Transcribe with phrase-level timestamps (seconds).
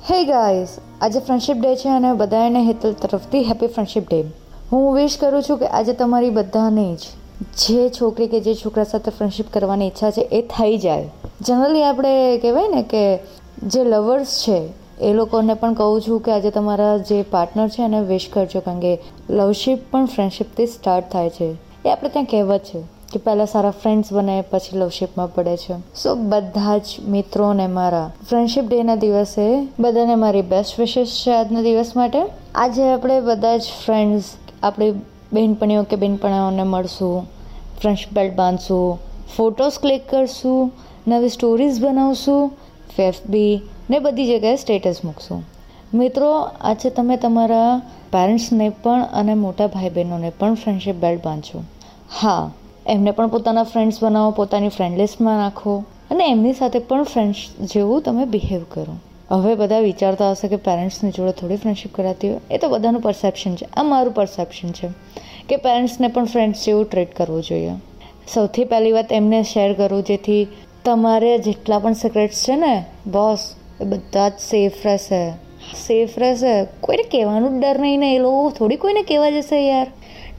[0.00, 0.68] Hey guys
[1.00, 4.24] આજે friendship day છે અને બધાને હેતલ તરફથી હેપી ફ્રેન્ડશિપ ડે
[4.72, 6.98] હું વિશ કરું છું કે આજે તમારી બધાને જ
[7.58, 11.10] જે છોકરી કે જે છોકરા સાથે ફ્રેન્ડશિપ કરવાની ઈચ્છા છે એ થઈ જાય.
[11.40, 13.18] જનરલી આપણે કહેવાય ને કે
[13.62, 14.68] જે લવર્સ છે,
[15.00, 18.80] એ લોકોને પણ કહું છું કે આજે તમારા જે પાર્ટનર છે એને વિશ કરજો કારણ
[18.80, 18.98] કે
[19.30, 21.54] લવશિપ પણ ફ્રેન્ડશિપથી સ્ટાર્ટ થાય છે.
[21.84, 22.99] એ આપણે ત્યાં કહેવત છે.
[23.12, 25.74] કે પહેલાં સારા ફ્રેન્ડ્સ બને, પછી લવશિપમાં પડે છે.
[26.02, 29.46] સો બધા જ મિત્રોને મારા ફ્રેન્ડશિપ ડેના દિવસે
[29.78, 32.20] બધાને મારી બેસ્ટ વિશેષ છે આજના દિવસ માટે.
[32.54, 34.24] આજે આપણે બધા જ ફ્રેન્ડ્સ
[34.62, 34.92] આપણી
[35.32, 37.26] બહેનપણીઓ કે બહેનપણાઓને મળશું
[37.80, 38.98] ફ્રેન્ડશિપ બેલ્ટ બાંધશું
[39.36, 40.72] ફોટોસ ક્લિક કરશું,
[41.08, 42.50] નવી સ્ટોરીઝ બનાવશું
[42.96, 45.42] ફેફબી ને બધી જગ્યાએ સ્ટેટસ મૂકશું.
[45.94, 46.30] મિત્રો,
[46.60, 51.58] આજે તમે તમારા પેરેન્ટ્સને પણ અને મોટા ભાઈ બહેનોને પણ ફ્રેન્ડશિપ બેલ્ટ બાંધશો.
[52.20, 52.50] હા
[52.86, 58.02] એમને પણ પોતાના ફ્રેન્ડ્સ બનાવો, પોતાની ફ્રેન્ડ લિસ્ટમાં નાખો અને એમની સાથે પણ ફ્રેન્ડ્સ જેવું
[58.02, 58.96] તમે બિહેવ કરો.
[59.30, 62.40] હવે બધા વિચારતા હશે કે પેરેન્ટ્સની જોડે થોડી ફ્રેન્ડશિપ કરાતી હોય.
[62.50, 63.66] એ તો બધાનું પરસેપ્શન છે.
[63.76, 64.88] આ મારું પરસેપ્શન છે
[65.48, 67.72] કે પેરેન્ટ્સને પણ ફ્રેન્ડ્સ જેવું ટ્રીટ કરવું જોઈએ.
[68.34, 70.46] સૌથી પહેલી વાત એમને શેર કરું, જેથી
[70.84, 75.30] તમારે જેટલા પણ સિક્રેટ્સ છે ને, બોસ, એ બધા જ સેફ રહેશે.
[75.86, 76.66] સેફ રહેશે.
[76.80, 79.86] કોઈને કહેવાનું ડર નહીં ને, એ લોકો થોડી કોઈને કહેવા જશે યાર.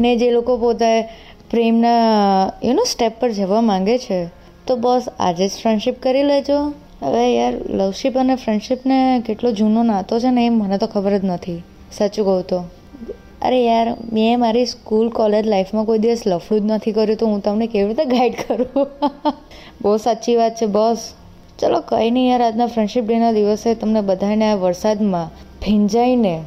[0.00, 1.02] ને જે લોકો પોતે
[1.50, 4.26] પ્રેમના યુનો સ્ટેપ પર જવા માંગે છે,
[4.66, 6.72] તો બસ આજે જ ફ્રેન્ડશિપ કરી લેજો.
[7.02, 11.24] હવે યાર લવશિપ અને ફ્રેન્ડશિપને કેટલો જૂનો નાતો છે ને એ મને તો ખબર જ
[11.24, 11.62] નથી.
[11.92, 12.64] સાચું કહું તો.
[13.42, 17.40] અરે યાર, મેં મારી સ્કૂલ કોલેજ લાઈફમાં કોઈ દિવસ લફડું જ નથી કર્યું, તો હું
[17.40, 18.86] તમને કેવી રીતે ગાઈડ કરું?
[19.82, 21.14] બહુ સાચી વાત છે બોસ
[21.58, 25.28] ચલો, કંઈ નહીં યાર, આજના ફ્રેન્ડશિપ ડેના દિવસે તમને બધાને આ વરસાદમાં
[25.62, 26.42] ભીંજાઈને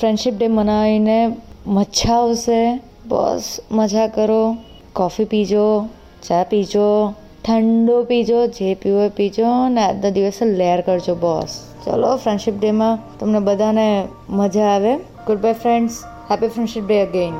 [0.00, 1.36] ફ્રેન્ડશિપ ડે મનાવીને
[1.66, 2.80] મજા આવશે.
[3.08, 4.56] બસ, મજા કરો.
[4.92, 5.86] કોફી પીજો,
[6.28, 7.12] ચા પીજો,
[7.44, 11.60] ઠંડો પીજો, જે પીવો પીજો ને આજના દિવસે લેર કરજો બોસ.
[11.84, 14.96] ચલો ફ્રેન્ડશિપ ડેમાં તમને બધાને મજા આવે.
[15.38, 17.34] Goodbye friends happy friendship day again